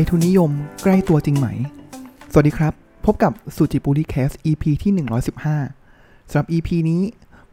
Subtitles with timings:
[0.00, 0.50] ยทุนนิยม
[0.82, 1.46] ใกล้ตัวจริงไหม
[2.32, 2.72] สวัสดีครับ
[3.04, 4.92] พบกับสุจิปุริแคส EP ที่
[5.60, 7.02] 115สำหรับ EP นี้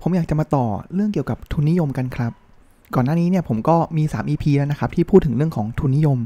[0.02, 2.32] ผมอยากจะมาต่อเรื่องเกี่ยวกับทุนนิยมกันครับ
[2.96, 6.20] ก่อนหน้านี้เนี่ยผมก็มี 3 EP แล้วนะครับ ที่พูดถึงเรื่องของทุนนิยม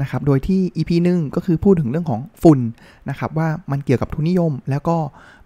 [0.00, 2.60] นะครับ โดยที่ EP หนึ่งก็คือพูดถึงเรื่องของฝุ่น
[3.08, 4.96] นะครับ ว่ามันเกี่ยวกับทุนนิยม แล้วก็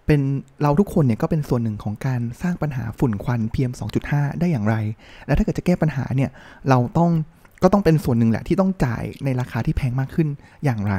[0.05, 0.21] เป็น
[0.61, 3.71] เราทุกคนเนี่ยก็เป็นส่วนหนึ่งของการสร้างปัญหาฝุ่นควัน PM
[4.05, 4.75] 2.5 ได้อย่างไร
[5.25, 6.29] และถ้าเกิดจะแก้ปัญหาเนี่ย
[6.69, 7.11] เราต้อง
[7.63, 10.27] ก็ต้องเป็นส่วนหนึ่งแหละที่ต้องจ่ายในราคาที่แพงมากขึ้น
[10.63, 10.95] อย่างไร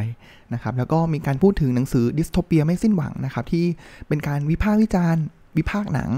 [0.55, 3.65] นะครับแล้วก็มีการพูดถึงหนังสือดิสโทเปียไม่สิ้นหวังนะครับที่
[4.09, 5.23] เป็นการวิพากษ์วิจารณ์
[5.57, 6.11] วิพากษ์หนัง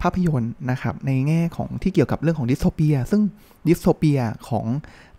[0.00, 3.22] ภาพยนตร์นะครับในแง่ของที่เกี่ยวกับเรื่องของ dystopia ซึ่ง
[3.68, 4.66] dystopia ของ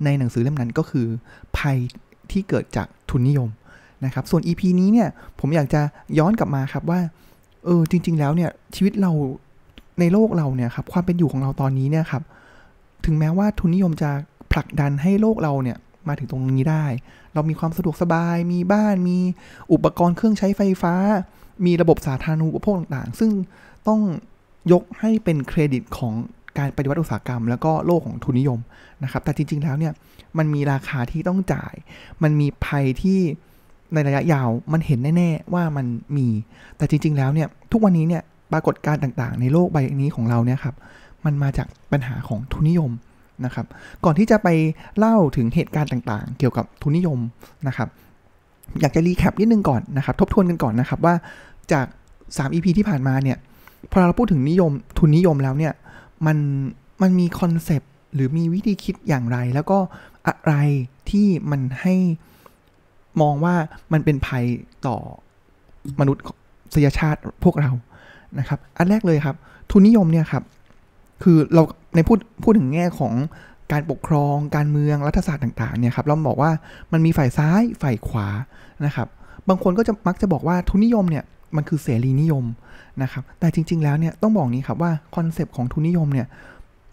[0.04, 1.08] ในหนังสือเล่มนั้นก็คือ
[1.58, 1.78] ภัย
[2.32, 3.50] ที่เกิดจากทุนนิยม
[4.06, 5.10] นะครับส่วน EP นี้เนี่ย
[5.40, 5.82] ผมอยากจะ
[6.20, 7.00] ย้อนกลับมาครับว่า
[7.66, 9.12] เออจริง ๆ แล้วเนี่ยชีวิตเรา
[10.00, 12.24] ในโลกเราเนี่ยครับความเป็นอยู่ของเราตอนนี้เนี่ยครับ
[13.06, 14.12] ถึงแม้ว่าทุนนิยมจะ
[14.52, 16.86] ผลักดันให้โลกเราเนี่ยมาถึงตรงนี้ได้
[17.34, 19.20] เรามีความสะดวกสบาย มีบ้าน มี
[19.74, 20.94] อุปกรณ์เครื่องใช้ไฟฟ้า
[21.66, 23.32] มีระบบสาธารณูปโภคต่างๆ ซึ่ง
[23.88, 24.02] ต้อง
[24.72, 26.14] ยกให้เป็นเครดิตของ
[26.58, 28.60] การปฏิวัติอุตสาหกรรม แล้วก็โลกของทุนนิยม
[29.04, 29.94] นะครับ แต่จริง ๆ แล้วเนี่ย
[30.38, 31.74] มันมีราคาที่ต้องจ่าย
[32.24, 33.20] มันมีภัยที่
[33.94, 35.86] ในระยะยาว มันเห็นแน่ ๆ ว่ามัน
[36.18, 36.28] มี
[36.78, 40.76] แต่จริง ๆ แล้วเนี่ย ทุกวันนี้เนี่ย ปรากฏการณ์ต่างๆ ในโลกใบนี้ของเราเนี่ยครับ
[41.26, 42.92] มันมาจากปัญหาของทุนนิยม
[43.46, 43.66] นะครับ
[44.06, 44.48] ก่อนที่จะไป
[44.98, 47.20] เล่าถึงเหตุการณ์ต่างๆ เกี่ยวกับทุนนิยม
[47.68, 47.90] นะครับ
[48.80, 51.16] อยากจะรีแคปนิดนึงก่อนนะครับ ทบทวนกันก่อนนะครับว่า
[51.72, 51.86] จาก
[52.20, 53.38] 3 EP ที่ผ่านมาเนี่ย
[53.92, 55.74] พอเราพูดถึงนิยมทุนนิยมแล้วเนี่ย
[56.26, 56.38] มัน
[57.02, 59.78] มันมีคอนเซปต์หรือมีวิธีคิดอย่างไร แล้วก็
[60.28, 60.54] อะไร
[61.10, 61.96] ที่มันให้
[63.22, 63.56] มองว่า
[63.94, 64.46] มันเป็นภัย
[64.88, 64.98] ต่อ
[66.00, 66.24] มนุษย์
[66.74, 67.72] สยชาติพวกเรา
[68.40, 69.36] นะครับ อันแรกเลยครับ
[69.72, 70.44] ทุนนิยมเนี่ยครับ
[71.24, 71.64] คือเรา
[71.96, 73.14] ในพูดพูดถึงแง่ของ
[73.72, 76.52] การปกครองการเมืองรัฐศาสตร์ต่างๆเนี่ยครับเราบอกว่า
[76.92, 78.28] มันมีฝ่ายซ้ายฝ่ายขวา
[78.86, 79.08] นะครับ
[79.50, 81.24] บางคนก็จะมักจะบอกว่าทุนนิยมเนี่ย
[81.56, 82.46] มันคือเสรีนิยม
[83.04, 86.28] นะครับแต่จริง ๆ แล้วเนี่ยต้องบอกนี้ครับว่า concept ของทุนนิยมเนี่ย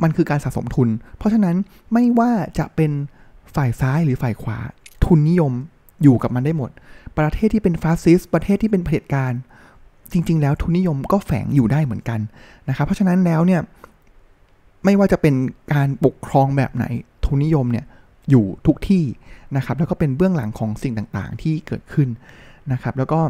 [0.02, 1.56] มันคือการสะสมทุน เพราะฉะนั้น
[1.92, 2.92] ไม่ว่าจะเป็น
[3.54, 4.58] ฝ่ายซ้ายหรือฝ่ายขวา
[5.04, 5.52] ทุนนิยม
[6.02, 6.70] อยู่กับมันได้หมด
[7.18, 9.32] ประเทศที่เป็นฟาสซิสต์ประเทศที่เป็นเผด็จการ
[10.12, 12.20] จริง ๆ แล้วทุนนิยมก็แฝงอยู่ได้เหมือนกัน
[12.68, 13.60] นะครับ เพราะฉะนั้นแล้วเนี่ย
[14.84, 15.34] ไม่ว่าจะเป็น
[15.72, 16.84] การปกครองแบบไหน
[17.24, 17.86] ทุนนิยมเนี่ย
[18.30, 19.04] อยู่ทุกที่
[19.56, 22.08] นะครับ แล้วก็เป็นเบื้องหลังของสิ่งต่างๆ ที่เกิดขึ้น
[22.72, 23.20] นะครับ แล้วก็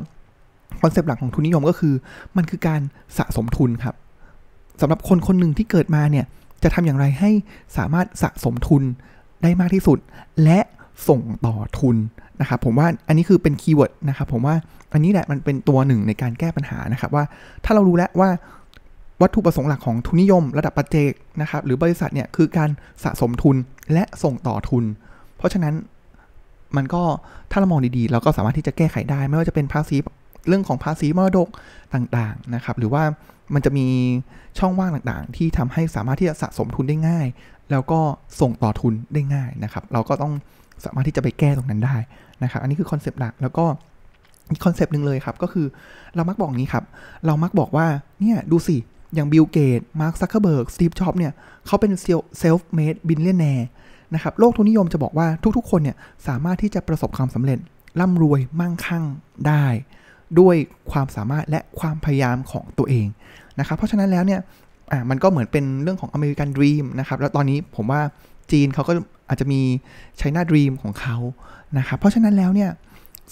[0.81, 1.95] concept หลักของทุนนิยมก็คือ
[2.37, 2.81] มันคือการ
[3.19, 3.95] สะสมทุนครับ
[4.81, 6.27] สำหรับคนคนหนึ่งที่เกิดมาเนี่ย
[6.63, 7.31] จะทำอย่างไรให้
[7.77, 8.83] สามารถสะสมทุน
[9.43, 9.99] ได้มากที่สุด
[10.45, 10.61] และ
[11.09, 11.97] ส่งต่อทุน
[12.41, 14.55] นะครับผมว่าอันนี้คือเป็นคีย์เวิร์ดนะครับผมว่า
[14.93, 17.25] อันนี้แหละมันเป็นตัวหนึ่งในการแก้ปัญหานะครับว่า
[17.65, 18.29] ถ้าเรารู้แล้วว่า
[19.23, 22.71] วัตถุประสงค์หลักของทุนนิยม ระดับปัจเจกนะครับหรือบริษัทเนี่ยคือการ
[23.05, 23.57] สะสมทุน
[23.93, 24.85] และส่งต่อทุน
[25.37, 25.75] เพราะฉะนั้น
[26.77, 27.03] มันก็
[27.51, 29.97] ถ้าเรามองดีๆ เราก็สามารถที่จะแก้ไขได้ ไม่ว่าจะเป็นภาษี
[30.49, 31.49] เรื่องของภาษีมรดก
[31.95, 33.03] ต่างๆนะครับหรือว่า
[33.55, 33.87] มันจะมี
[34.59, 37.27] ช่องว่างต่างๆ ที่ทำให้สามารถที่จะสะสมทุนได้ง่าย
[37.71, 38.01] แล้วก็
[38.41, 40.33] ส่งต่อทุนได้ง่ายนะครับ เราก็ต้อง
[40.85, 41.97] สามารถที่จะไปแก้ตรงนั้นได้
[42.43, 43.65] นะครับ อันนี้คือ concept หลักแล้วก็
[44.51, 45.67] อีก concept หนึ่งเลยครับ ก็คือ
[46.17, 46.85] เรามักบอกนี้ครับ
[47.27, 47.87] เรามักบอกว่า
[48.21, 48.77] เนี่ยดูสิ
[49.15, 51.33] อย่างบิลเกตส์มาร์คซักเคอร์เบิร์กสตีฟจ็อบส์เนี่ย
[51.67, 51.93] เขาเป็น
[52.39, 53.69] self-made billionaire
[54.15, 55.27] นะครับโลกทุนนิยมจะบอกว่า
[55.57, 55.97] ทุกๆ คนเนี่ย
[56.27, 57.59] สามารถที่จะประสบความสำเร็จ
[58.01, 59.05] ร่ำรวยมั่งคั่ง
[59.47, 59.65] ได้
[60.41, 60.57] ด้วย
[60.91, 63.07] ความสามารถและความพยายามของตัวเอง
[63.59, 64.41] นะครับเพราะฉะนั้นแล้วเนี่ย
[64.93, 68.01] อ่ามันก็เหมือนเป็นเรื่องของ American dream นะครับแล้วตอนนี้ผมว่า
[68.53, 68.93] จีนเขาก็
[69.29, 69.61] อาจจะมี
[70.17, 71.17] China dream ของเขา
[71.79, 72.71] นะครับเพราะฉะนั้นแล้วเนี่ย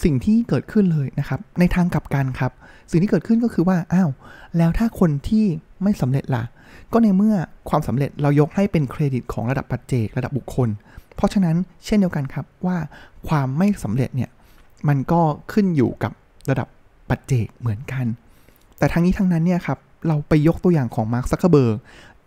[0.05, 2.53] สิ่งที่เกิดขึ้นเลยนะครับ ในทางกลับกันครับ
[2.91, 4.11] สิ่งที่เกิดขึ้นก็คือว่าอ้าว
[4.57, 5.45] แล้วถ้าคนที่
[5.83, 6.45] ไม่สำเร็จล่ะ
[6.93, 7.37] ก็ในเมื่อ
[7.71, 10.69] ความสำเร็จเรายกให้เป็นเครดิตของระดับปัจเจกระดับบุคคล
[11.17, 12.77] เพราะฉะนั้นเช่นเดียวกันครับว่า
[13.29, 14.31] ความไม่สำเร็จเนี่ย
[14.89, 15.21] มันก็
[15.53, 16.12] ขึ้นอยู่กับ
[16.51, 16.69] ระดับ
[17.09, 18.06] ปัจเจกเหมือนกัน
[18.79, 19.79] แต่ทั้งนี้ทั้งนั้นเนี่ยครับ
[20.09, 21.76] เราไปยกตัวอย่างของมาร์คซักเคอร์เบิร์ก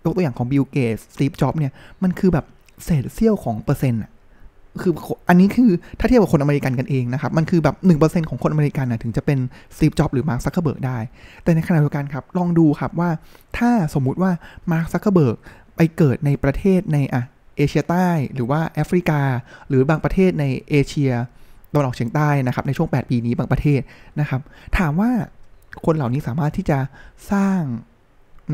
[0.05, 1.71] ยกตัวอย่างของบิลเกตส์สตีฟจ็อบส์เนี่ย
[2.03, 2.45] มันคือแบบ
[2.83, 4.01] เศษเสี้ยวของเปอร์เซ็นต์
[4.81, 4.93] คือ
[5.29, 9.39] อันนี้คือถ้าเทียบกับคนอเมริกันกันเองนะครับ มันคือแบบ 1%ของคนอเมริกันนะถึงจะเป็น
[9.77, 10.97] สตีฟจ็อบส์หรือมาร์คซักเคอร์เบิร์กได้
[11.43, 13.09] แต่ในขณะเดียวกันครับ ลองดูครับว่า
[13.57, 14.31] ถ้าสมมุติว่า
[14.71, 15.37] มาร์คซักเคเบิร์ก
[15.75, 17.23] ไปเกิดในประเทศในอะ
[17.57, 19.21] เอเชียใต้ หรือว่าแอฟริกา
[19.67, 21.11] หรือบางประเทศในเอเชีย
[21.73, 23.81] ตะวันออกเฉียงใต้นะครับในช่วง 8 ปีนี้บางประเทศ
[24.19, 24.41] นะครับ
[24.77, 25.11] ถามว่า
[25.85, 26.79] คนเหล่านี้สามารถที่จะ
[27.31, 27.61] สร้าง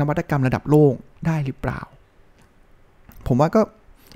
[0.00, 0.94] นวัตกรรมระดับโลก
[1.26, 1.80] ได้หรือเปล่า
[3.26, 3.60] ผมว่าก็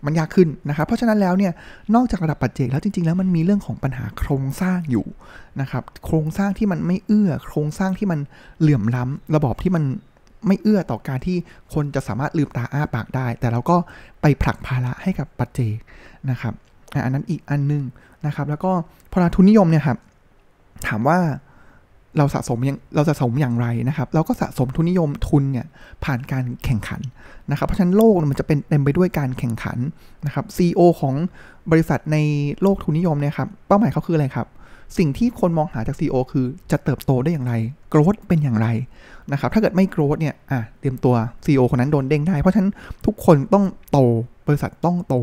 [0.07, 1.53] มันยากขึ้นนะครับ เพราะฉะนั้นแล้วเนี่ย
[1.95, 5.07] นอกจากระดับปัจเจกแล้วจริง ๆ แล้วมันมีเรื่องของปัญหาโครงสร้างอยู่
[5.61, 8.21] นะครับ โครงสร้างที่มันไม่เอื้อ โครงสร้างที่มัน
[8.61, 9.85] เหลื่อมล้ำระบอบที่มัน
[10.47, 11.37] ไม่เอื้อต่อการที่
[11.75, 13.77] คนจะสามารถลืมตาอ้าปากได้ แต่เราก็
[14.23, 15.77] ไปผลักภาระให้กับปัจเจก
[16.31, 16.55] นะครับ
[17.05, 17.85] อันนั้นอีกอันนึง
[18.27, 18.73] นะครับ แล้วก็
[19.13, 19.99] พอราทุนนิยมเนี่ยครับ
[20.87, 21.19] ถามว่า
[22.19, 25.67] เราสะสมยังเราสะสมอย่างไรนะครับ เราก็สะสมทุนนิยมทุนเนี่ย
[26.05, 27.01] ผ่านการแข่งขัน
[27.51, 29.79] นะครับ เพราะฉะนั้นโลกมันจะเป็นเต็มไปด้วยการแข่งขัน
[30.27, 31.15] นะครับ CEO ของ
[31.71, 32.17] บริษัทใน
[32.63, 34.47] โลกทุนนิยมเนี่ยครับเป้าหมายเขาคืออะไรครับ
[34.99, 37.55] สิ่งที่คนมองหาจาก CEO คือจะเติบโตได้อย่างไร
[37.91, 38.69] โกรธเป็นอย่างไร
[39.33, 41.15] นะครับ ถ้าเกิดไม่โกรธเนี่ยอะเตรียมตัว
[41.45, 42.73] CEO คนนั้นโดนเด้งได้ เพราะฉะนั้น
[43.07, 43.99] ทุกคนต้องโต
[44.47, 45.15] บริษัทต้องโต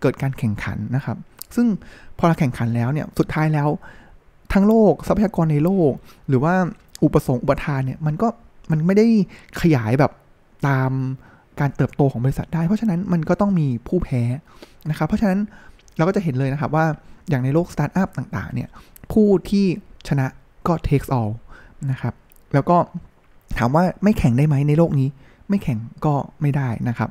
[0.00, 1.16] เกิดการแข่งขันนะครับ
[1.56, 1.66] ซึ่ง
[2.18, 3.68] พอเราแข่งขันแล้วเนี่ยสุดท้ายแล้ว
[4.56, 5.92] ทั้งโลกทรัพยากรในโลก
[6.28, 6.54] หรือว่า
[7.04, 8.28] อุปสงค์อุปทานเนี่ยมันก็
[8.70, 9.06] มันไม่ได้
[9.60, 10.12] ขยายแบบ
[10.68, 10.90] ตาม
[11.60, 14.22] การเติบโตของบริษัทได้ เพราะฉะนั้นมันก็ต้องมีผู้แพ้
[14.90, 15.38] นะครับเพราะฉะนั้น
[15.96, 16.86] เราก็จะเห็นเลยนะครับว่า
[17.28, 18.68] อย่างในโลกสตาร์ทอัพต่างๆเนี่ย
[19.12, 19.66] ผู้ที่
[20.08, 20.26] ชนะ
[20.66, 21.32] ก็ takes all
[21.90, 22.14] นะครับ
[22.54, 22.76] แล้วก็
[23.58, 25.08] ถามว่าไม่แข่งได้ไหมในโลกนี้
[25.48, 27.10] ไม่แข่งก็ไม่ได้นะครับ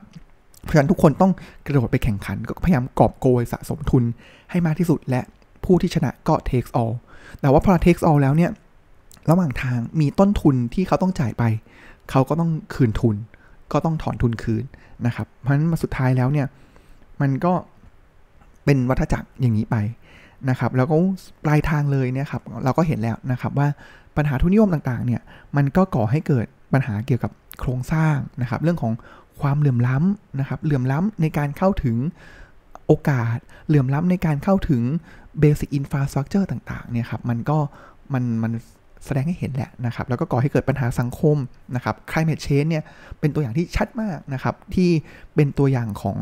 [0.64, 1.32] เพราะฉะนั้นทุกคนต้อง
[1.66, 4.04] กระโดดไปแข่งขัน ก็พยายามกอบโกยสะสมทุน
[4.52, 5.22] ให้มากที่สุดและ
[5.66, 6.94] ผู้ที่ชนะก็ takes all
[7.42, 8.52] แต่ว่าพอ takes all แล้วเนี่ย
[9.30, 11.44] ระหว่างทางมีต้นทุนที่เขาต้องจ่ายไป
[12.12, 13.16] เขาก็ต้องคืนทุน
[13.72, 14.64] ก็ต้องถอนทุนคืน
[15.06, 16.48] นะครับ เพราะฉะนั้นมาสุดท้ายแล้วเนี่ย
[17.22, 17.54] มันก็
[18.66, 19.76] เป็นวัฏจักรอย่างนี้ไป
[20.50, 20.96] นะครับ แล้วก็
[21.46, 23.68] ปลายทางเลยเนี่ยครับ เราก็เห็นแล้วนะครับว่า
[24.18, 25.22] ปัญหาทุนนิยมต่างๆ เนี่ย
[25.56, 28.94] มันก็ก่อให้เกิดปัญหาเกี่ยวกับโครงสร้างนะครับ เรื่องของ
[29.42, 31.96] ความเหลื่อมล้ำนะครับ เหลื่อมล้ำในการเข้าถึง
[32.88, 33.38] โอกาส
[33.68, 34.82] เหลื่อมล้ำในการเข้าถึง
[35.40, 37.58] เบสิกอินฟราสตรักเจอร์ต่างๆเนี่ยครับมันก็
[38.14, 38.52] มันมัน
[39.06, 41.38] แสดงให้เห็นแหละนะครับ แล้วก็ก่อให้เกิดปัญหาสังคม
[41.76, 42.84] นะครับ climate change เนี่ย
[43.20, 44.90] เป็นตัวอย่างที่ชัดมากนะครับ ที่
[45.36, 46.18] เป็นตัวอย่างของ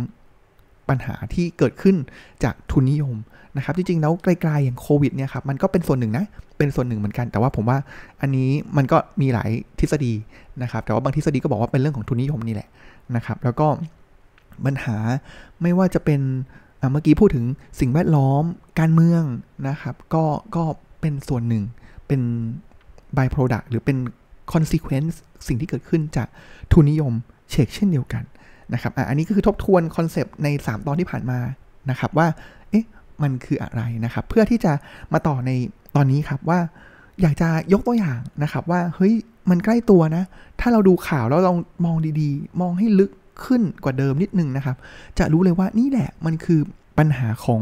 [0.90, 1.96] ปัญหาที่เกิดขึ้น
[2.44, 3.16] จากทุนนิยม
[3.58, 6.26] นะครับ จริงๆ แล้วไกลๆอย่างโควิดเนี่ยครับมันก็เป็นส่วนหนึ่งนะ
[6.58, 7.78] เป็นส่วนหนึ่งเหมือนกัน แต่ว่าผมว่า
[8.22, 9.50] อันนี้มันก็มีหลาย
[9.80, 10.14] ทฤษฎี
[10.64, 12.70] นะครับ แต่ว่าบางทฤษฎีก็บอกว่าเป็นเรื่องของทุนนิยมนี่แหละ
[13.16, 13.68] นะครับ แล้วก็
[14.66, 14.98] ปัญหา
[15.62, 16.22] ไม่ว่าจะเป็น
[16.92, 17.46] เมื่อกี้พูดถึง
[17.80, 18.44] สิ่งแวดล้อม
[18.80, 19.24] การเมือง
[19.68, 20.24] นะครับ ก็
[20.56, 20.64] ก็
[21.02, 21.64] เป็นส่วนหนึ่ง
[22.08, 22.22] เป็น
[23.18, 23.98] by product หรือเป็น
[24.54, 25.16] consequence
[25.48, 26.28] สิ่งที่เกิดขึ้นจาก
[26.72, 27.14] ทุนนิยม
[27.52, 28.24] เชกเช่นเดียวกัน
[28.74, 31.40] นะครับอันนี้ก็คือทบทวนคอนเซปต์ใน 3 ตอนที่ผ่านมา
[31.90, 32.28] นะครับว่า
[32.70, 32.86] เอ๊ะ
[33.24, 34.74] มันคืออะไรนะครับ เพื่อที่จะ
[35.14, 35.52] มาต่อใน
[35.96, 36.60] ตอนนี้ครับว่า
[37.22, 39.14] อยากจะยกตัวอย่างนะครับว่า เฮ้ย
[39.50, 40.24] มันใกล้ตัวนะ
[40.60, 41.54] ถ้าเราดูข่าวแล้วเรา
[41.86, 43.12] มองดีๆ มองให้ลึก
[43.44, 44.76] ขึ้นกว่าเดิมนิดนึงนะครับ
[45.20, 46.60] จะรู้เลยว่านี่แหละมันคือ
[46.98, 47.62] ปัญหาของ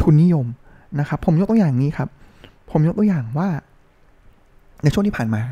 [0.00, 0.46] ทุนนิยม
[1.00, 2.08] นะครับ ผมยกตัวอย่างนี้ครับ
[2.70, 3.48] ผมยกตัวอย่างว่า
[4.82, 5.42] ในช่วงที่ผ่านมา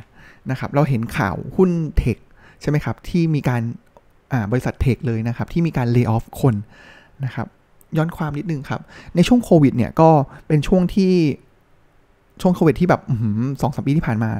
[0.51, 2.17] นะครับ เราเห็นข่าวหุ้นเทค
[2.61, 3.63] ใช่ไหมครับ ที่มีการ
[4.53, 6.55] บริษัทเทคเลยนะครับ ที่มีการเลิกออฟคน
[7.25, 7.47] นะครับ
[7.97, 8.81] ย้อนความนิดนึงครับ
[9.15, 10.11] ในช่วงโควิดเนี่ยก็
[10.47, 11.13] เป็นช่วงที่
[12.41, 13.03] ช่วงโควิดที่แบบ
[13.61, 14.31] สองสามปีที่ผ่านมา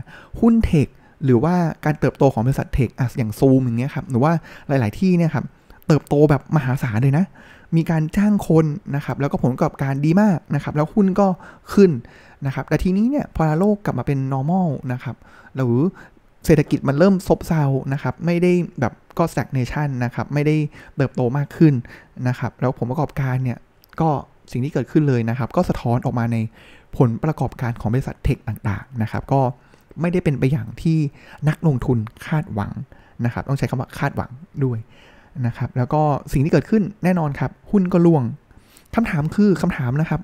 [0.41, 0.89] หุ้นเทค
[1.25, 1.55] หรือว่า
[1.85, 4.33] การเติบโตของบริษัทเทคอย่างซูมอย่างเงี้ยครับหรือว่า
[4.69, 5.45] หลาย ๆ ที่เนี่ยครับ
[5.87, 7.25] เติบโตแบบมหาศาลเลยนะ
[7.77, 8.67] มีการจ้างคน
[8.97, 11.27] นะครับแล้วก็ผลประกอบการดีมากนะครับแล้วหุ้นก็
[11.75, 11.91] ขึ้น
[12.47, 15.17] นะครับแต่ทีนี้เนี่ยพอโลกกลับมาเป็น normal นะครับ
[15.57, 15.77] หรือ
[16.47, 20.57] เศรษฐกิจมันเริ่มซบเซานะครับไม่ได้แบบก็ stagnation นะครับไม่ได้
[20.97, 21.75] เติบโตมากขึ้น
[22.29, 23.59] นะครับแล้วผลประกอบการเนี่ย
[24.01, 24.09] ก็
[24.53, 26.37] สิ่งที่เกิดขึ้นเลยนะครับ ก็สะท้อนออกมาใน
[26.97, 29.41] ผลประกอบการของบริษัทเทคต่าง ๆ นะครับ ก็
[30.01, 30.99] ไม่ได้เป็นไปอย่างที่
[31.49, 32.73] นักลงทุนคาดหวัง
[33.25, 34.31] นะครับ ต้องใช้คำว่าคาดหวัง
[34.65, 34.79] ด้วย
[35.47, 38.23] นะครับ แล้วก็สิ่งที่เกิดขึ้นแน่นอนครับ หุ้นก็ล่วง
[38.95, 40.21] คำถามคือคำถามนะครับ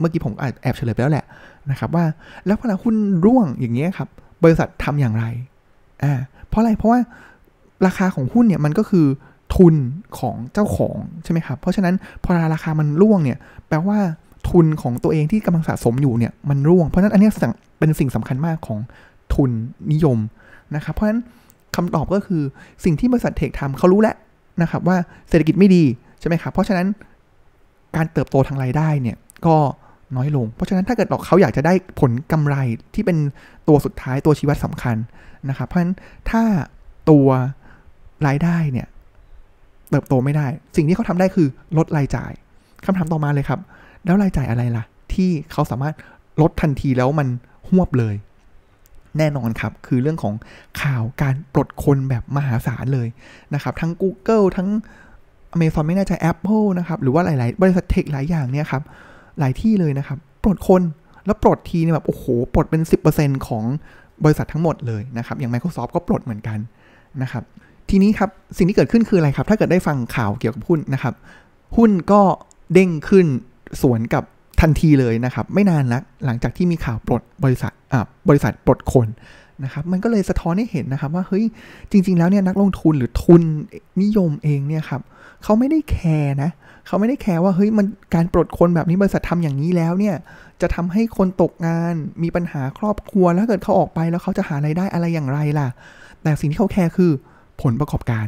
[0.00, 1.26] เมื่อกี้ผมแอบเฉลยไปแล้วแหละ
[1.70, 2.04] นะครับ ว่า
[2.46, 4.08] แล้วพอหุ้นร่วงอย่างเงี้ยครับ
[4.44, 5.24] บริษัททำอย่างไร
[6.02, 6.12] อ่า
[6.48, 7.00] เพราะอะไรเพราะว่า
[7.86, 9.06] ราคาของหุ้นเนี่ยมันก็คือ
[9.56, 9.74] ทุน
[10.18, 13.38] ของเจ้าของใช่ไหมครับ เพราะฉะนั้นพอราคามันร่วงเนี่ย
[13.68, 13.98] แปลว่า
[14.50, 17.30] ทุนของตัวเองที่กำลังสะสมอยู่เนี่ยมันร่วง เพราะฉะนั้นอันนี้
[17.78, 18.78] เป็นสิ่งสำคัญมากของ
[19.34, 19.50] ทุน
[19.92, 20.18] นิยม
[20.76, 21.22] นะครับเพราะฉะนั้น
[21.76, 22.42] คำตอบก็คือ
[22.84, 24.16] สิ่งที่บริษัทเทคทำเขารู้แล้ว
[24.62, 24.96] นะครับว่า
[25.28, 25.84] เศรษฐกิจไม่ดี
[26.20, 26.86] ใช่ไหมครับเพราะฉะนั้น
[27.96, 29.16] การเติบโตทางรายได้เนี่ย
[29.46, 29.56] ก็
[30.16, 32.56] น้อยลง เพราะฉะนั้นถ้าเกิดเขาอยากจะได้ผลกำไร
[32.94, 33.18] ที่เป็น
[33.68, 34.96] ตัวสุดท้ายตัวชี้วัดสำคัญ
[35.48, 35.94] นะครับเพราะฉะนั้น
[36.30, 36.42] ถ้า
[37.10, 37.28] ตัว
[38.26, 38.86] รายได้เนี่ย
[39.90, 42.32] เติบโตไม่ได้ สิ่งที่เขาทำได้คือลดรายจ่าย
[42.84, 43.60] คำถามต่อมาเลยครับ
[44.04, 45.94] แล้วรายจ่ายอะไรล่ะ ที่เขาสามารถ
[46.40, 47.28] ลดทันทีแล้วมัน
[47.68, 48.14] หวบเลย
[49.18, 50.34] แน่นอนครับ คือเรื่องของ
[50.82, 53.08] ข่าวการปลดคนแบบมหาศาลเลย
[53.54, 54.68] นะครับ ทั้ง Google ทั้ง
[55.54, 58.82] Amazon ไม่แน่ใจ Apple นะครับ หรือว่าหลาย ๆ บริษัทเทคหลายอย่างเนี่ยครับ
[59.38, 60.82] หลายที่เลยนะครับ ปลดคน
[61.26, 62.82] แล้วปลดทีเนี่ยแบบโอ้โห ปลดเป็น
[63.14, 63.64] 10%ของ
[64.24, 66.58] บริษัททั้งหมดเลยนะครับ อย่าง Microsoft ก็ปลดเหมือนกัน
[67.22, 67.44] นะครับ
[67.90, 71.14] ทีนี้ครับ สิ่งที่เกิดขึ้นคืออะไรครับ ถ้าเกิดได้ฟังข่าวเกี่ยวกับหุ้นนะครับ
[71.76, 72.22] หุ้นก็
[72.72, 73.26] เด้งขึ้น
[73.82, 74.24] สวนกับ
[74.60, 79.08] ทันทีเลยนะครับ ไม่นานนักหลังจากที่มีข่าวปลดบริษัทอ่าบริษัทปลดคน
[79.64, 81.44] นะครับมันก็เลยสะท้อนให้เห็นนะครับว่าเฮ้ย
[81.90, 83.42] จริง ๆ แล้วเนี่ยนักลงทุนหรือทุน
[84.02, 85.02] นิยมเองเนี่ยครับ
[85.42, 86.50] เขาไม่ได้แคร์นะ
[86.86, 90.16] เขาไม่ได้แคร์ว่าเฮ้ยมันการปลดคนแบบนี้บริษัททำอย่างนี้แล้วเนี่ย
[90.60, 95.68] จะทำให้คนตกงานมีปัญหาครอบครัวแล้วเกิดเขาออกไปแล้วเขาจะหาไรายได้อะไรอย่างไรล่ะ
[96.22, 97.12] แต่สิ่งที่เขาแคร์คือ
[97.62, 98.26] ผลประกอบการ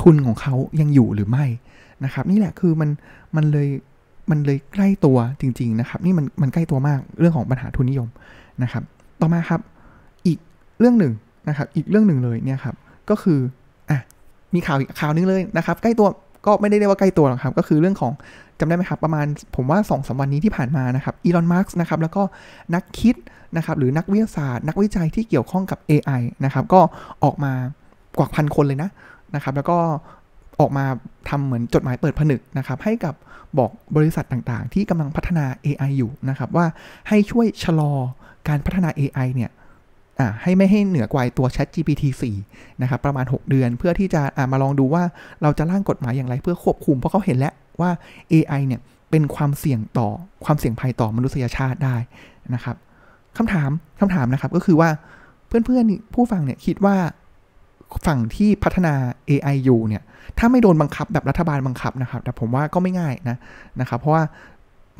[0.00, 1.44] ทุนของเขายังอยู่หรือไม่
[2.04, 2.90] นะครับ นี่แหละคือมัน
[3.36, 3.68] มันเลย
[4.30, 8.08] มันเลยใกล้ตัวจริง ๆ นะครับ นี่มันมันใกล้ตัวมากเรื่องของปัญหาทุนนิยม
[8.62, 8.82] นะครับ
[9.20, 9.60] ต่อมาครับ
[10.26, 10.38] อีก
[10.78, 11.12] เรื่องหนึ่ง
[11.48, 12.74] นะครับ อีกเรื่องหนึ่งเลยเนี่ยครับ
[13.10, 13.38] ก็คือ
[13.90, 14.00] อะ
[14.54, 16.08] มีข่าวอีกข่าวนึงเลยนะครับ ใกล้ตัว
[16.46, 18.12] ก็ไม่ได้เรียกว่าใกล้ตัวหรอกครับ ก็คือเรื่องของ
[18.58, 22.22] จำได้ไหมครับ ประมาณผมว่า2อสวันนี้ที่ผ่านมานะครับอีลอนมาร์กนะครับ แล้วก็
[22.74, 23.16] นักคิด
[23.56, 26.80] นะครับหรือนักวิทยาศาสตร์ นักวิจัยที่เกี่ยวข้องกับ AI นะครับ ก็
[27.24, 27.52] ออกมา
[28.18, 28.90] กว่าพันคนเลยนะ
[29.34, 29.76] นะครับ แล้วก็
[30.60, 30.84] ออกมา
[31.28, 33.14] ทำเหมือนจดหมายเปิดผนึกนะครับ ให้กับ
[33.58, 36.66] บอกบริษัทต่างๆ ที่กำลังพัฒนา AI อยู่นะครับ ว่า
[37.08, 37.92] ให้ช่วยชะลอ
[38.48, 39.50] การพัฒนา AI เนี่ย
[40.42, 42.04] ให้ไม่ให้เหนือกว่าตัว Chat GPT
[42.42, 44.22] 4 นะครับ ประมาณ 6 เดือน เพื่อที่จะ
[44.52, 45.02] มาลองดูว่า
[45.42, 47.90] เราจะร่างกฎหมายอย่างไรเพื่อควบคุม เพราะเขาเห็นแล้วว่า
[48.32, 50.08] AI เนี่ยเป็นความเสี่ยงต่อ
[50.44, 51.96] ความเสี่ยงภัยต่อมนุษยชาติได้
[52.54, 52.76] นะครับ
[53.36, 53.70] คำถาม
[54.00, 54.90] คำถามนะครับก็คือว่า
[55.46, 56.96] เพื่อนๆผู้ฟังเนี่ยคิดว่า
[58.06, 58.94] ฝั่งที่พัฒนา
[59.28, 60.02] AI อยู่เนี่ย
[60.38, 63.36] ถ้าไม่โดนบังคับแบบรัฐบาลบังคับนะครับ แต่ผมว่าก็ไม่ง่ายนะ
[63.80, 64.22] นะครับ เพราะว่า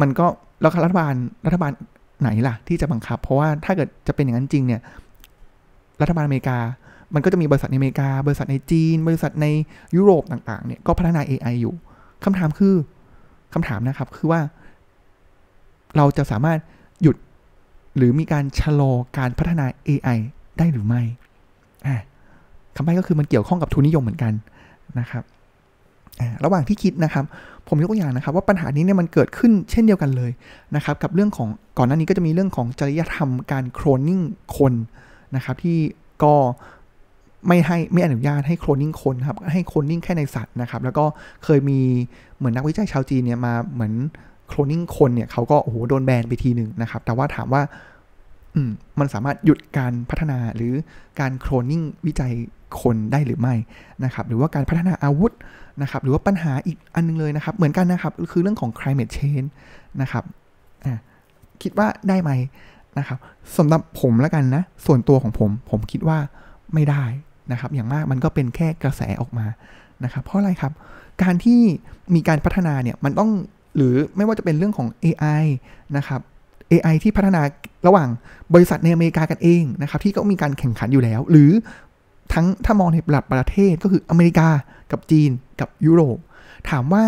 [0.01, 0.27] มันก็
[0.61, 1.15] แล้วรัฐบาล
[1.47, 1.73] รัฐบาล
[2.21, 4.81] ไหนล่ะที่จะบังคับ เพราะว่าถ้าเกิดจะเป็นอย่างนั้นจริงเนี่ย
[6.01, 6.59] รัฐบาลอเมริกา
[7.15, 9.47] มันก็จะมีบริษัทในอเมริกา บริษัทในจีน บริษัทใน
[9.97, 11.75] ยุโรปต่างๆ เนี่ยก็พัฒนา AI อยู่
[12.25, 12.75] คำถามคือ
[13.55, 14.41] คำถามนะครับคือว่า
[15.97, 16.59] เราจะสามารถ
[17.03, 17.17] หยุด
[17.97, 20.19] หรือมีการชะลอการพัฒนา AI
[20.59, 21.03] ได้หรือไม่
[22.77, 24.33] คำใบ้ก็คือมันเกี่ยวข้องกับทุนนิยมเหมือนกัน
[25.01, 25.25] นะครับ
[26.45, 27.25] ระหว่างที่คิดนะครับ
[27.69, 30.31] ผมยกตัวอย่างนะครับ ว่าปัญหานี้เนี่ยมันเกิดขึ้นเช่นเดียวกันเลย
[30.77, 34.21] นะครับ กับเรื่องของก่อนหน้านี้ก็จะมีเรื่องของจริยธรรมการโคลนนิ่ง
[34.57, 34.73] คน
[35.37, 35.79] นะครับที่
[36.23, 36.35] ก็
[37.47, 41.05] ไม่ให้ไม่อนุญาตให้โคลนนิ่งคนครับให้โคลนนิ่งแค่ในสัตว์นะครับ แล้วก็
[41.45, 41.81] เคยมี
[42.37, 43.93] เหมือนนักวิจัยชาวจีนเนี่ยมาเหมือน
[44.49, 47.63] โคลนนิ่งคนเนี่ยเขาก็โอ้โหโดนแบนไปทีหนึ่งนะครับ แต่ว่าถามว่า
[48.99, 50.73] มันสามารถหยุดการพัฒนาหรือ
[51.21, 52.33] การโคลนนิ่งวิจัย
[52.81, 53.55] คนได้หรือไม่
[54.05, 55.33] นะครับ หรือว่าการพัฒนาอาวุธ
[55.83, 59.49] นะครับ หรือว่าปัญหาอีกอันนึงเลยนะครับ เหมือนกันนะครับ คือเรื่องของ climate change
[60.01, 60.25] นะครับ
[61.63, 62.31] คิดว่าได้ไหม
[62.99, 63.19] นะครับ
[63.57, 66.19] สำหรับผมแล้วกันนะ ส่วนตัวของผม ผมคิดว่า
[66.75, 67.05] ไม่ได้
[67.53, 69.47] นะครับ อย่างมากมันก็เป็นแค่กระแสออกมา
[70.05, 70.73] นะครับ เพราะอะไรครับ
[71.23, 71.61] การที่
[72.15, 73.31] มีการพัฒนาเนี่ย มันต้อง
[73.77, 75.45] หรือไม่ว่าจะเป็นเรื่องของ AI
[75.97, 76.21] นะครับ
[76.73, 77.43] AI ที่พัฒนา
[77.87, 78.09] ระหว่าง
[78.55, 81.51] บริษัทในอเมริกากันเองนะครับที่ก็มีการแข่งขันอยู่แล้ว หรือ
[82.33, 84.49] ทั้งถ้ามองในระดับประเทศก็คืออเมริกา
[84.93, 85.31] กับจีน
[85.61, 86.19] กับยุโรป
[86.71, 87.05] ถามว่า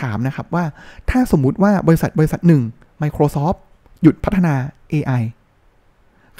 [0.00, 0.64] ถามนะครับว่า
[1.10, 2.62] ถ้าสมมุติว่าบริษัทบริษัทหนึ่ง
[3.02, 3.58] Microsoft
[4.02, 4.54] หยุดพัฒนา
[4.92, 5.22] AI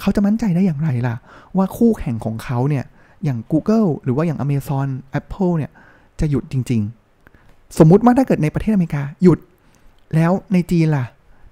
[0.01, 1.17] เขาจะมั่นใจได้อย่างไรล่ะ
[1.57, 2.85] ว่าคู่แข่งของเขาเนี่ย
[3.25, 4.89] อย่าง Google หรือว่าอย่าง Amazon
[5.21, 5.73] Apple เนี่ย
[6.21, 6.81] จะหยุดจริง
[7.29, 9.39] ๆ สมมุติว่าถ้าเกิดในประเทศอเมริกาหยุด
[10.15, 11.07] แล้วในจีนล่ะ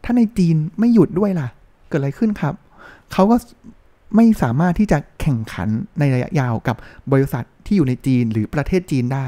[0.04, 1.48] ถ้าในจีนไม่หยุดด้วยล่ะ
[1.88, 2.54] เกิดอะไรขึ้นครับ
[3.12, 3.36] เขาก็
[4.16, 6.76] ไม่สามารถที่จะแข่งขันในระยะยาวกับ
[7.12, 9.26] บริษัทที่อยู่ในจีนหรือประเทศจีนได้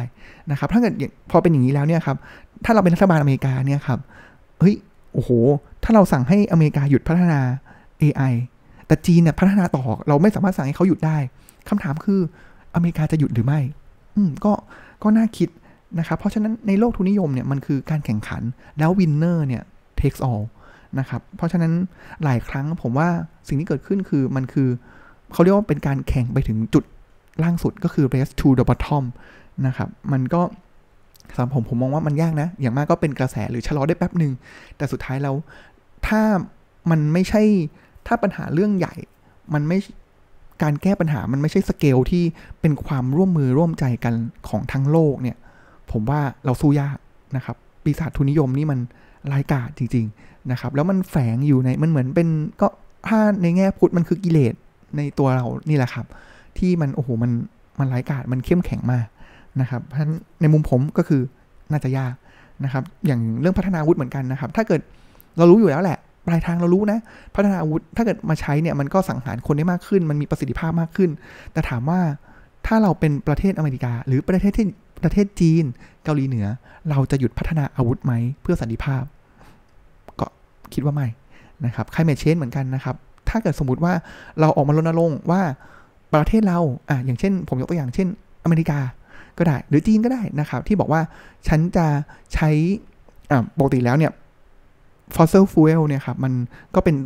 [0.50, 0.95] นะครับ ถ้าเกิด
[1.31, 2.17] พอเป็นอย่างนี้แล้วเนี่ยครับ
[2.65, 4.00] ถ้าเราเป็นรัฐบาลอเมริกาเนี่ยครับ
[4.61, 4.75] เฮ้ย
[5.15, 5.31] โอ้โห
[5.85, 7.41] ถ้าเราสั่งให้อเมริกาหยุดพัฒนา
[8.03, 8.33] AI
[8.87, 11.17] แต่จีนเนี่ยพัฒนาต่อ เราไม่สามารถสั่งให้เขาหยุดได้
[11.69, 12.21] คำถามคือ
[12.75, 13.61] อเมริกาจะหยุดหรือไม่
[14.17, 14.53] อืม ก็
[15.03, 15.49] ก็น่าคิด
[15.99, 18.43] นะครับ เพราะฉะนั้นในโลกทุนนิยมเนี่ยมันคือการแข่งขัน
[18.79, 19.62] แล้ว winner เนี่ย
[20.00, 20.43] takes all
[20.99, 21.73] นะครับ เพราะฉะนั้น
[22.25, 23.09] หลายครั้งผมว่า
[23.49, 24.68] สิ่งที่เกิดขึ้นคือมันคือ
[25.32, 26.85] เขาเรียกว่าเป็นการแข่งไปถึงจุด
[27.42, 29.04] ล่างสุดก็คือ race to the bottom
[29.66, 30.42] นะครับ มันก็
[31.35, 34.32] สำหรับผมผมมองว่ามันยากนะ อย่างมากก็เป็นกระแสหรือชะลอได้แป๊บหนึ่ง
[34.76, 35.35] แต่สุดท้ายแล้ว
[36.06, 36.23] ถ้า
[36.90, 37.42] มันไม่ใช่
[38.06, 38.94] ถ้าปัญหาเรื่องใหญ่
[39.54, 39.78] มันไม่
[40.62, 42.25] การแก้ปัญหามันไม่ใช่สเกลที่
[42.61, 44.14] เป็นความร่วมมือร่วมใจกัน
[44.49, 45.37] ของทั้งโลกเนี่ย
[45.92, 46.97] ผมว่าเราสู้ยาก
[47.37, 48.78] นะครับ ปีศาจทุนนิยมนี่มัน
[49.32, 52.28] รายกาจจริง ๆ นะครับ แล้วมันแฝงอยู่ในมันเหมือนเป็น
[52.60, 52.68] ก็
[53.08, 54.54] ถ้าในแง่พุทธมันคือกิเลส
[54.96, 56.06] ในตัวเรานี่แหละครับ
[56.58, 57.30] ที่มันโอ้โหมัน
[57.78, 59.06] มันรายกาจมันเข้มแข็งมาก
[59.60, 61.22] นะครับเพราะฉะนั้นในมุมผมก็คือ
[61.70, 62.14] น่าจะยาก
[62.64, 64.80] นะครับ อย่างเรื่องพัฒนาอาวุธเหมือนกันนะครับ ถ้าเกิด
[65.38, 66.99] เรารู้อยู่แล้วแหละ ปลายทางเรารู้นะ
[67.34, 71.10] พัฒนาอาวุธ ถ้าเกิดมาใช้เนี่ยมันก็สังหารคนได้มากขึ้น มันมีประสิทธิภาพมากขึ้น
[71.52, 72.00] แต่ถามว่า
[72.66, 74.66] ถ้าเราเป็นประเทศอเมริกา หรือประเทศที่
[75.04, 75.64] ประเทศจีน
[76.04, 76.47] เกาหลีเหนือ
[76.90, 79.04] เราจะหยุดพัฒนาอาวุธไหมเพื่อสันติภาพ
[80.21, 80.26] ก็
[80.75, 81.07] คิดว่าไม่
[81.66, 82.97] นะครับใครเมชเชนเหมือนกันนะครับ
[83.28, 83.92] ถ้าเกิดสมมติว่า
[84.40, 85.42] เราออกมารณรงค์ว่า
[86.14, 88.09] ประเทศเราอะอย่างเช่น ผมยกตัวอย่างเช่น
[88.45, 88.78] อเมริกา
[89.38, 91.00] ก็ได้ หรือจีนก็ได้นะครับ ที่บอกว่า
[91.49, 91.87] ฉันจะ
[92.35, 92.50] ใช้
[93.30, 94.12] อ่าปกติแล้วเนี่ย
[95.14, 96.33] fossil fuel เนี่ยครับมัน
[96.75, 96.97] ก็เป็น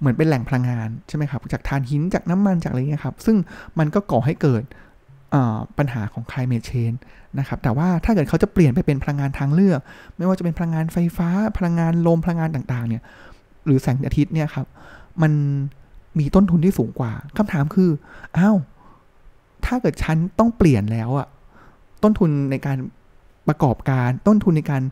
[0.00, 3.36] เหมือนเป็นแหล่งพลังงาน ใช่ไหมครับ จากถ่านหินจากน้ำมันจากอะไรเงี้ยครับ ซึ่ง
[3.78, 4.62] มันก็ก่อให้เกิด
[5.78, 6.98] ปัญหาของ climate change
[7.38, 9.80] นะครับ แต่ว่าถ้าเกิดเขาจะเปลี่ยนไปเป็นพลังงานทางเลือก
[10.16, 13.02] ไม่ว่าจะเป็นพลังงานไฟฟ้า พลังงานลม พลังงานต่างๆ เนี่ย
[13.66, 14.66] หรือแสงอาทิตย์เนี่ยครับ
[15.22, 15.32] มัน
[16.18, 17.90] มีต้นทุนที่สูงกว่าคำถามคือ
[18.38, 18.56] อ้าว
[19.66, 21.28] ถ้าเกิดฉันต้องเปลี่ยนแล้วอะ
[22.02, 22.76] ต้นทุนในการ
[23.48, 24.82] ประกอบการต้นทุนในการ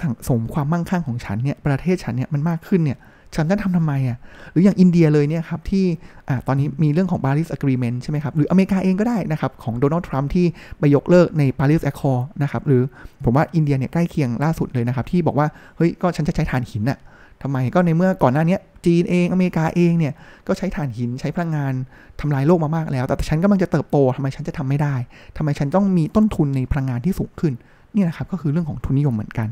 [0.00, 2.98] สั่งสมความมั่งคั่งของฉันเนี่ยประเทศฉันเนี่ยมันมากขึ้นเนี่ย
[3.36, 4.18] ฉันจะทำทำไมอะ
[4.52, 5.84] หรืออย่างอินเดียเลยเนี่ยครับที่
[6.28, 10.46] อตอนนี้มีเรื่องของ Paris Agreement ใช่ไหมครับ หรืออเมริกาเองก็ได้นะครับของโดนัลด์ทรัมป์ที่
[10.78, 12.82] ไปยกเลิกใน Paris Accord นะครับหรือ
[13.24, 16.98] ผมว่าอินเดียเนี่ยใกล้เคียงล่าสุดเลยนะครับที่บอกว่าเฮ้ยก็ฉันจะใช้ถ่านหินอะ
[17.42, 20.12] ทำไมก็ในเมื่อก่อนหน้านี้จีนเองอเมริกาเองเนี่ย
[20.46, 21.72] ก็ใช้ถ่านหินใช้พลังงาน
[22.20, 24.94] ทำลายโลกมามากแล้ว แต่ฉันกำลังจะเติบโตทำไมฉันจะทำไม่ได้
[25.36, 27.52] ทำไมฉันต้องมีต้นทุนในพลังงานที่สูงขึ้น
[27.94, 29.48] นี่นะครับก็คือเรื่องของทุนนิยมเหมือนกัน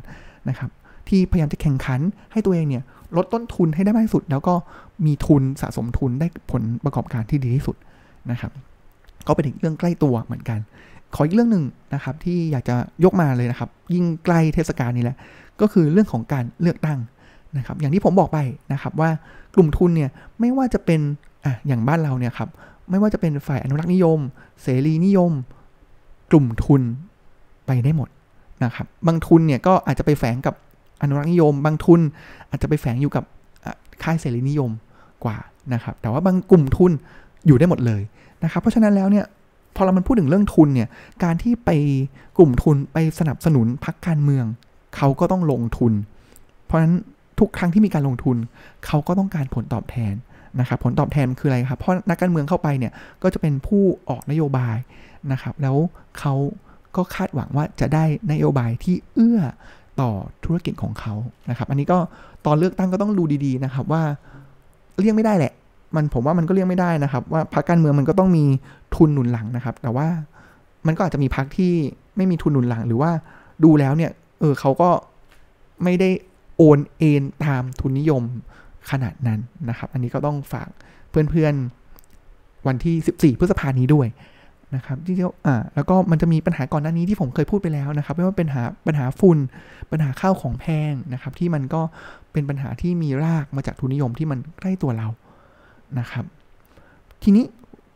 [0.48, 0.70] นะครับ
[1.08, 2.00] ที่พยายามจะแข่งขัน
[2.32, 2.82] ให้ตัวเองเนี่ย
[3.16, 4.54] ลดต้นทุนให้ได้มากที่สุด แล้วก็
[5.06, 7.76] มีทุนสะสมทุนได้ผลประกอบการที่ดีที่สุด
[8.30, 8.52] นะครับ
[9.26, 10.58] ก็เป็นอีกเรื่องใกล้ตัวเหมือนกัน
[11.14, 15.16] ขออีกเรื่องหนึ่งนะครับที่อยากจะยกมาเลยนะครับ ยิ่งใกล้เทศกาลนี้แหละ
[15.60, 16.98] ก็คือเรื่องของการเลือกตั้ง
[17.56, 18.38] นะครับอย่างที่ผมบอกไป
[18.72, 19.10] นะครับว่า
[19.54, 21.00] กลุ่มทุนเนี่ยไม่ว่าจะเป็น
[21.44, 22.48] อะอย่างบ้านเราเนี่ยครับ
[22.90, 24.18] ไม่ว่าจะเป็นฝ่ายอนุรักษ์นิยม
[24.62, 25.32] เสรีนิยม
[26.30, 26.82] กลุ่มทุน
[27.66, 28.08] ไปได้หมด
[28.64, 30.54] นะครับบางทุนเนี่ยก็อาจจะไปแฝงกับ
[31.02, 32.00] อนุรักษ์นิยม บางทุน
[32.50, 33.24] อาจจะไปแฝงอยู่กับ
[34.02, 34.70] ค่ายเสรีนิยม
[35.24, 35.36] กว่า
[35.74, 36.92] นะครับแต่ว่าบางกลุ่มทุน
[37.46, 38.02] อยู่ได้หมดเลย
[38.44, 39.24] นะครับเพราะฉะนั้นแล้วเนี่ย
[39.76, 40.88] พอเรามันพูดถึงเรื่องทุนเนี่ย
[41.24, 41.70] การที่ไป
[42.38, 44.46] กลุ่มทุนไปสนับสนุนพรรคการเมือง
[44.96, 45.92] เขาก็ต้องลงทุน
[46.66, 46.94] เพราะฉะนั้น
[47.38, 48.36] ทุกครั้งที่มีการลงทุน
[48.86, 50.14] เขาก็ต้องการผลตอบแทน
[50.60, 54.76] นะครับผลตอบแทนคืออะไรครับเพราะนักการเมืองเข้าไปเนี่ยก็จะเป็นผู้ออกนโยบาย
[55.32, 55.76] นะครับแล้ว
[56.18, 56.34] เขา
[56.96, 59.40] ก็คาดหวังว่าจะได้นโยบายที่เอื้อ
[60.00, 60.10] ต่อ
[60.44, 61.14] ธุรกิจของเขา
[61.50, 61.98] นะครับ อันนี้ก็
[62.46, 64.02] ตอนเลือกตั้งก็ต้องดูดีๆนะครับว่า
[64.98, 65.52] เลี่ยงไม่ได้แหละ
[65.94, 68.44] มันผมว่ามันก็เลี่ยงไม่ได้นะครับ ว่าพรรคการเมืองมันก็ต้องมี
[68.94, 70.08] ทุนหนุนหลังนะครับ แต่ว่า
[70.86, 71.72] มันก็อาจจะมีพรรคที่
[72.16, 73.10] ไม่มีทุนหนุนหลัง หรือว่า
[73.64, 74.10] ดูแล้วเนี่ย
[74.40, 74.90] เออเขาก็
[75.84, 76.10] ไม่ได้
[76.56, 78.22] โอนเอ็นตามทุนนิยม
[78.90, 80.68] ขนาดนั้นนะครับ อันนี้ก็ต้องฝาก
[81.10, 84.06] เพื่อนๆวันที่ 14 พฤษภานี้ด้วย
[84.76, 89.38] นะครับที่เรียกอ่าแล้วก็มันจะมีปัญหาก่อนหน้านี้ที่ผมเคยพูดไปแล้วนะครับ ไม่ว่าเป็นหาปัญหาฝุ่น
[89.90, 91.80] ปัญหาข้าวของแพงนะครับ ที่มันก็
[92.32, 95.08] เป็นปัญหาที่มีรากมาจากทุนนิยมที่มันใกล้ตัวเรา
[95.98, 96.24] นะครับ
[97.22, 97.44] ทีนี้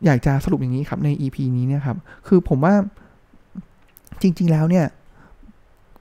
[0.04, 2.74] อยากจะสรุปอย่างนี้ครับใน EP นี้เนี่ยครับ คือผมว่า
[4.22, 4.86] จริง ๆ แล้วเนี่ย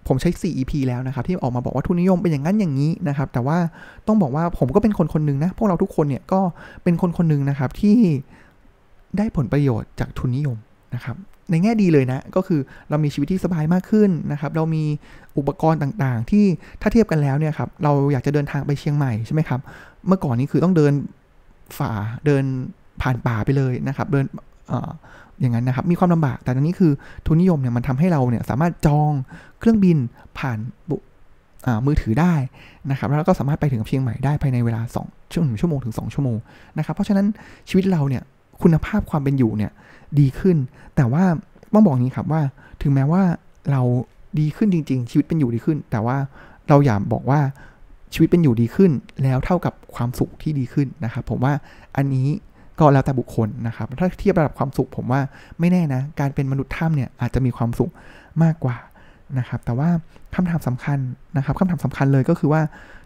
[0.08, 3.58] ผมใช้ 4 EP แล้วนะครับ ที่ออกมาบอกว่าทุนนิยมเป็นอย่างนั้นอย่างนี้นะครับ แต่ว่า
[4.08, 6.42] ต้องบอกว่าผมก็เป็นคนคนหนึ่งนะ พวกเราทุกคนเนี่ยก็
[6.84, 7.98] เป็นคนคนหนึ่งนะครับที่
[9.18, 10.58] ได้ผลประโยชน์จากทุนนิยม
[10.96, 11.16] นะครับ
[11.52, 14.84] ในแง่ดีเลยนะ ก็คือเรามีชีวิตที่สบายมากขึ้นนะครับ เรามี
[15.38, 16.46] อุปกรณ์ต่างๆ ที่
[16.82, 19.60] ถ้าเทียบกันแล้วเนี่ยครับ เราอยากจะเดินทางไปเชียงใหม่ใช่ไหมครับ
[20.08, 20.94] เมื่อก่อนนี้คือต้องเดิน
[21.78, 21.92] ฝ่า
[22.26, 22.44] เดิน
[23.02, 24.26] ผ่านป่าไปเลยนะครับ เดิน
[25.42, 26.92] อย่างนั้นนะครับ มีความลำบาก แต่ตอนนี้คือ
[27.26, 29.12] ทุนนิยมเนี่ยมันทำให้เราเนี่ยสามารถจอง
[29.60, 29.98] เครื่องบิน
[30.40, 30.60] ผ่าน
[31.86, 32.34] มือถือได้
[32.92, 36.38] นะครับ แล้วก็สามารถไปถึงเชียงใหม่ได้ภายในเวลา2ชั่วโมงชั่วโมงถึง2ชั่วโมง
[36.78, 37.28] นะครับ เพราะฉะนั้น
[37.70, 38.24] ชีวิตเราเนี่ย
[38.62, 39.72] คุณภาพความเป็นอยู่เนี่ย
[40.20, 40.58] ดีขึ้น
[40.96, 41.24] แต่ว่า
[41.74, 42.42] ต้องบอกงี้ครับว่า
[42.82, 43.22] ถึงแม้ว่า
[43.72, 43.82] เรา
[44.40, 46.18] ดีขึ้นจริง ๆ ชีวิตเป็นอยู่ดีขึ้น แต่ว่า
[46.70, 47.40] เราอย่าบอกว่า
[48.14, 48.92] ชีวิตเป็นอยู่ดีขึ้น
[49.24, 51.54] แล้วเท่ากับความสุขที่ดีขึ้นนะครับผมว่า
[51.96, 52.28] อันนี้
[52.80, 55.22] ก็แล้วแต่บุคคลนะครับ ถ้าเทียบระดับความสุขผมว่า
[55.60, 57.92] ไม่แน่นะ การเป็นมนุษย์ถ้ำเนี่ยอาจจะมีความสุข
[58.44, 58.78] มากกว่า
[59.40, 59.90] นะครับ แต่ว่า
[60.36, 61.00] คำถามสำคัญ
[61.38, 62.62] นะครับคำถามสำคัญเลยก็คือว่า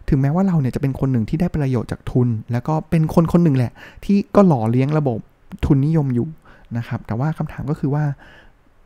[0.08, 3.72] ถึงแม้ว่าเราเนี่ยจะเป็นคนหนึ่งที่ได้ประโยชน์จากทุน แล้วก็เป็นคนคนหนึ่งแหละ
[4.04, 5.18] ที่ก็หล่อเลี้ยงระบบ
[5.64, 6.28] ทุนนิยมอยู่
[6.76, 8.04] นะครับ แต่ว่าคำถามก็คือว่า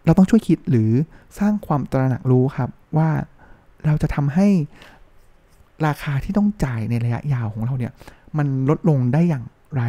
[0.04, 0.90] เราต้องช่วยคิดหรือ
[1.38, 3.08] สร้างความตระหนักรู้ครับว่า
[3.86, 4.48] เราจะทำให้
[5.86, 7.92] ราคาที่ต้องจ่ายในระยะยาวของเราเนี่ย
[8.38, 9.44] มันลดลงได้อย่าง
[9.76, 9.82] ไร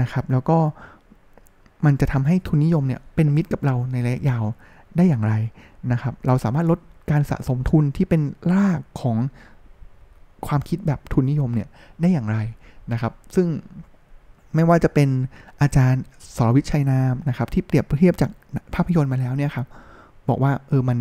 [0.00, 0.58] นะครับ แล้วก็
[1.84, 4.44] มันจะทำให้ทุนนิยมเนี่ยเป็นมิตรกับเราในระยะยาว
[4.96, 5.34] ได้อย่างไร
[5.92, 6.78] นะครับ เราสามารถลด
[7.10, 9.16] การสะสมทุนที่เป็นรากของ
[10.46, 11.68] ความคิดแบบทุนนิยมเนี่ย
[12.00, 12.38] ได้อย่างไร
[12.92, 13.46] นะครับ ซึ่ง
[14.54, 15.08] ไม่ว่าจะเป็น
[15.62, 16.02] อาจารย์
[16.36, 18.30] สรวิชัยนามนะครับ ที่เปรียบเทียบจาก
[18.74, 19.66] ภาพยนตร์มาแล้วเนี่ยครับ
[20.28, 20.98] บอกว่าเออมัน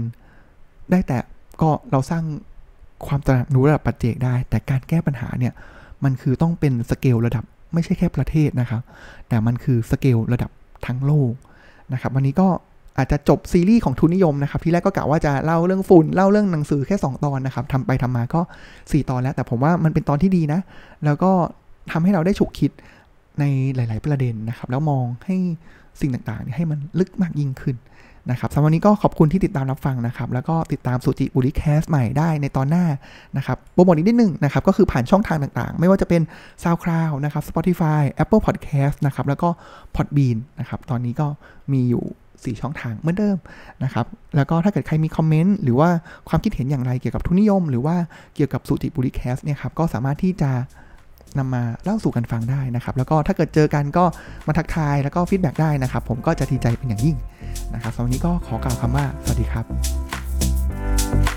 [0.91, 1.17] ได้แต่
[1.61, 2.23] ก็เราสร้าง
[3.07, 5.53] ความตระหนักรู้ระดับปัจเจกได้ แต่การแก้ปัญหาเนี่ย
[6.03, 8.81] มันคือต้องเป็นสเกลระดับไม่ใช่แค่ประเทศนะครับ
[9.29, 10.51] แต่มันคือสเกลระดับ
[10.85, 11.33] ทั้งโลก
[11.93, 12.47] นะครับ วันนี้ก็
[12.97, 18.41] อาจจะจบซีรีส์ของทุนนิยมนะครับ ที่แรกก็กะว่าจะเล่าเรื่องฝุ่นเล่าเรื่องหนังสือแค่ 2 ตอนนะครับทำไปทำมาก็
[18.75, 20.59] 4 ตอนแล้ว แต่ผมว่ามันเป็นตอนที่ดีนะ
[21.05, 21.31] แล้วก็
[21.91, 22.71] ทำให้เราได้ฉุกคิด
[23.39, 23.43] ใน
[23.75, 25.37] หลาย ๆ ประเด็นนะครับ แล้วมองให้
[26.01, 27.77] สิ่งต่าง ๆ ให้มันลึกมากยิ่งขึ้น
[28.31, 32.85] นะครับสำหรับวันนี้ก็ขอบคุณที่ติดตามรับฟังนะครับ แล้วก็ติดตามสุจิบุริแคสใหม่ได้ในตอนหน้า
[33.37, 36.21] นะครับโปรโมทอีกนิดนึงนะครับ ก็คือผ่านช่องทางต่าง ๆ ไม่ว่าจะเป็น
[36.63, 39.49] SoundCloud นะครับ Spotify Apple Podcast นะครับ แล้วก็
[39.95, 41.27] Podbean นะครับ ตอนนี้ก็
[41.73, 42.05] มีอยู่
[42.55, 43.37] 4 ช่องทางเหมือนเดิม
[43.83, 45.89] นะครับ แล้วก็ถ้าเกิดใครมีคอมเมนต์หรือว่า
[46.29, 47.95] ความคิดเห็นอย่างไรเกี่ยวกับทุนนิยม หรือว่า
[48.35, 50.51] เกี่ยวกับสุจิบุริแคสเนี่ยครับ ก็สามารถที่จะ
[51.39, 54.05] นำมาเล่าสู่กันฟังได้นะครับ แล้วก็ถ้าเกิดเจอกันก็
[54.47, 57.17] มาทักทายแล้วก็ feedback ได้นะครับ ผมก็จะดีใจเป็นอย่างยิ่ง
[57.73, 61.36] นะครับสำหรับวันนี้ก็ขอกล่าวคำว่าสวัสดีครับ